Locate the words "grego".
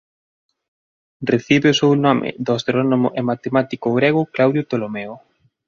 3.97-4.21